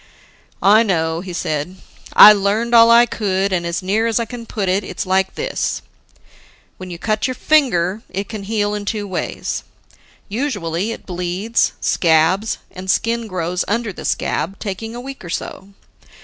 "I 0.63 0.81
know," 0.81 1.21
he 1.21 1.31
said, 1.31 1.75
"I 2.13 2.33
learned 2.33 2.73
all 2.73 2.89
I 2.89 3.05
could, 3.05 3.53
and 3.53 3.67
as 3.67 3.83
near 3.83 4.07
as 4.07 4.19
I 4.19 4.25
can 4.25 4.47
put 4.47 4.67
it, 4.67 4.83
it's 4.83 5.05
like 5.05 5.35
this: 5.35 5.83
When 6.77 6.89
you 6.89 6.97
cut 6.97 7.27
your 7.27 7.35
finger, 7.35 8.01
it 8.09 8.27
can 8.27 8.45
heal 8.45 8.73
in 8.73 8.85
two 8.85 9.05
ways. 9.07 9.63
Usually 10.27 10.91
it 10.91 11.05
bleeds, 11.05 11.73
scabs, 11.81 12.57
and 12.71 12.89
skin 12.89 13.27
grows 13.27 13.63
under 13.67 13.93
the 13.93 14.03
scab, 14.03 14.57
taking 14.57 14.95
a 14.95 14.99
week 14.99 15.23
or 15.23 15.29
so. 15.29 15.69